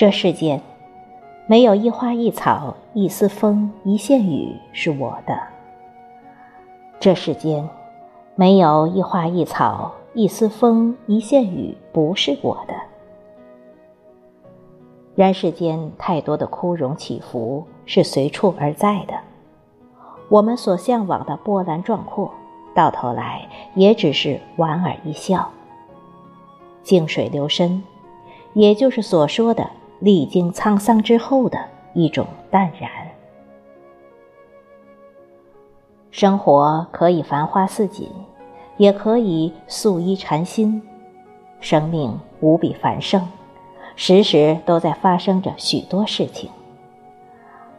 [0.00, 0.62] 这世间
[1.46, 5.38] 没有一花一草、一丝风、一线雨是我的。
[6.98, 7.68] 这世间
[8.34, 12.72] 没有一花一草、一丝风、一线雨不是我的。
[15.14, 19.12] 人世间太多的枯荣起伏是随处而在的，
[20.30, 22.32] 我们所向往的波澜壮阔，
[22.74, 25.46] 到头来也只是莞尔一笑。
[26.82, 27.84] 静水流深，
[28.54, 29.68] 也就是所说的
[30.00, 31.58] 历经沧桑之后的
[31.94, 32.90] 一种淡然。
[36.10, 38.10] 生活可以繁花似锦，
[38.76, 40.82] 也可以素衣禅心。
[41.60, 43.28] 生命无比繁盛，
[43.94, 46.50] 时时都在发生着许多事情。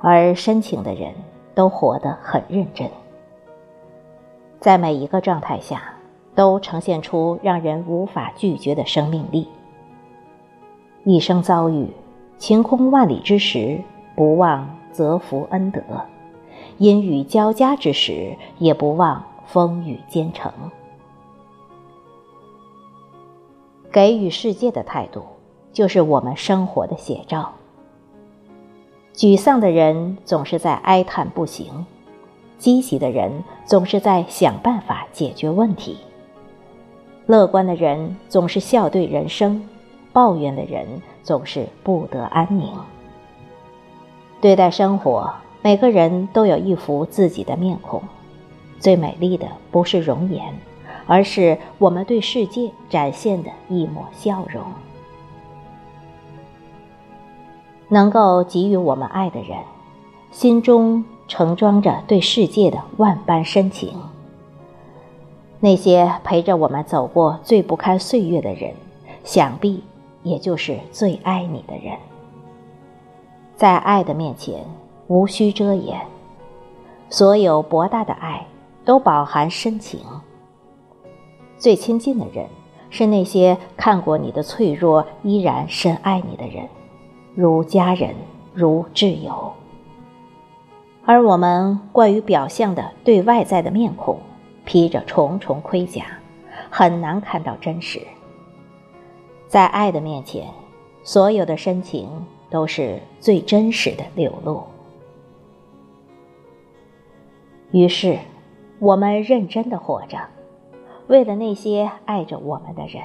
[0.00, 1.12] 而深情的人
[1.54, 2.88] 都活得很认真，
[4.60, 5.94] 在每一个状态下。
[6.32, 9.48] 都呈现出让人无法拒绝的生命力。
[11.04, 11.88] 一生遭遇
[12.40, 13.78] 晴空万里之时，
[14.16, 15.82] 不忘泽福恩德；
[16.78, 20.50] 阴雨交加之时，也不忘风雨兼程。
[23.92, 25.22] 给予世界的态度，
[25.70, 27.52] 就是我们生活的写照。
[29.14, 31.84] 沮丧的人总是在哀叹不行，
[32.56, 35.98] 积极的人总是在想办法解决问题。
[37.26, 39.62] 乐观的人总是笑对人生，
[40.12, 42.72] 抱怨的人总是不得安宁。
[44.40, 48.02] 对待生活，每个人都有一副自己的面孔。
[48.78, 50.54] 最美丽的不是容颜，
[51.06, 54.62] 而是我们对世界展现的一抹笑容。
[57.88, 59.58] 能够给予我们爱的人，
[60.30, 63.92] 心中盛装着对世界的万般深情。
[65.58, 68.72] 那些陪着我们走过最不堪岁月的人，
[69.24, 69.82] 想必
[70.22, 71.96] 也就是最爱你的人。
[73.56, 74.64] 在爱的面前，
[75.06, 76.00] 无需遮掩，
[77.08, 78.46] 所有博大的爱
[78.84, 80.00] 都饱含深情。
[81.58, 82.46] 最亲近的人，
[82.88, 86.68] 是那些看过你的脆弱，依然深爱你的人，
[87.34, 88.14] 如家人，
[88.54, 89.52] 如挚友。
[91.04, 94.18] 而我们惯于表象的对外在的面孔。
[94.62, 96.04] 披着重重盔甲，
[96.70, 98.00] 很难看到真实。
[99.50, 100.46] 在爱的面前，
[101.02, 102.08] 所有的深情
[102.48, 104.62] 都是最真实的流露。
[107.72, 108.20] 于是，
[108.78, 110.18] 我们认真的活着，
[111.08, 113.02] 为了那些爱着我们的人，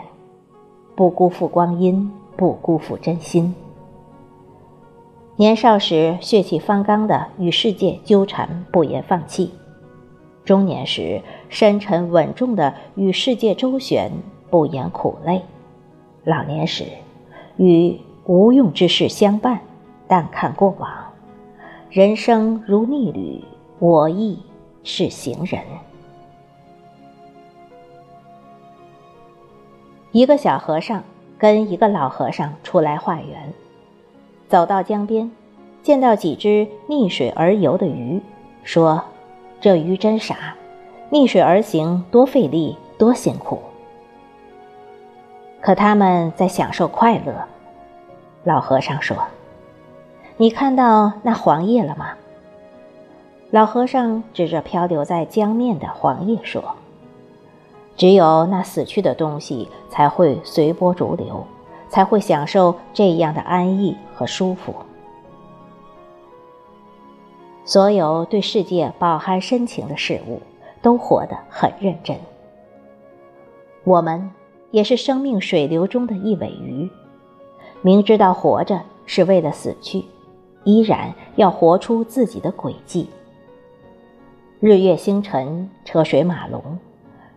[0.96, 3.56] 不辜负光阴，不辜负真心。
[5.38, 9.52] 年少时血气方刚的与世界纠缠，不言放弃。
[10.44, 14.12] 中年时，深沉稳重的与世界周旋，
[14.52, 15.40] 不言苦累；
[16.26, 16.86] 老年时，
[17.58, 19.62] 与无用之事相伴，
[20.08, 20.90] 淡看过往。
[21.92, 23.44] 人生如逆旅，
[23.78, 24.40] 我亦
[24.84, 25.62] 是行人。
[30.12, 31.04] 一个小和尚
[31.38, 33.54] 跟一个老和尚出来化缘，
[34.50, 35.32] 走到江边，
[35.84, 38.20] 见到几只逆水而游的鱼，
[38.64, 39.04] 说。
[39.62, 40.56] 这鱼真傻，
[41.10, 43.60] 逆水而行多费力多辛苦。
[45.66, 47.34] 可他们在享受快乐。
[48.44, 49.18] 老和尚说
[50.38, 52.10] ：“你看到那黄叶了吗？”
[53.50, 56.64] 老和尚指着漂流在江面的黄叶说
[57.98, 61.44] ：“只有那死去的东西才会随波逐流，
[61.90, 64.76] 才会享受这样的安逸和舒服。”
[67.66, 70.40] 所有对世界饱含深情的事物，
[70.84, 72.16] 都活得很认真。
[73.84, 74.30] 我们
[74.76, 76.90] 也是生命水流中的一尾鱼，
[77.82, 80.04] 明知道活着是为了死去，
[80.66, 83.08] 依然要活出自己的轨迹。
[84.60, 86.62] 日月星辰、车水马龙、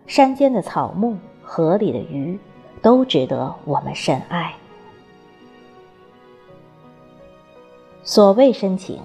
[0.05, 2.37] 山间的草木、河里的鱼，
[2.81, 4.53] 都值得我们深爱。
[8.03, 8.99] 所谓深情。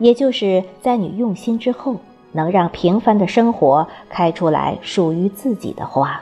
[0.00, 1.96] 也就是在你用心之后，
[2.32, 6.20] 能让平凡的生活开出来属于自己的花。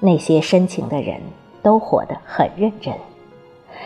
[0.00, 1.20] 那些深情的人
[1.62, 2.94] 都活得很认真，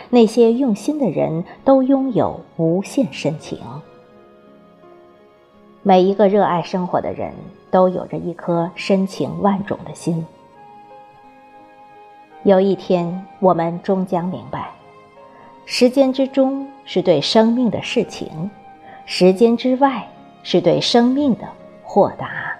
[0.09, 3.59] 那些用心的人都拥有无限深情。
[5.81, 7.33] 每一个热爱生活的人
[7.69, 10.25] 都有着一颗深情万种的心。
[12.43, 14.69] 有一天，我们终将明白，
[15.65, 18.49] 时间之中是对生命的事情。
[19.05, 20.07] 时间之外，
[20.43, 21.45] 是对生命的
[21.83, 22.52] 豁达。